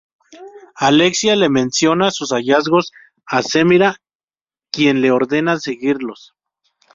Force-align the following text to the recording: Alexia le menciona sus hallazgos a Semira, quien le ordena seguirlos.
Alexia 0.79 1.35
le 1.35 1.47
menciona 1.47 2.09
sus 2.09 2.31
hallazgos 2.33 2.91
a 3.27 3.43
Semira, 3.43 3.97
quien 4.71 4.99
le 4.99 5.11
ordena 5.11 5.59
seguirlos. 5.59 6.33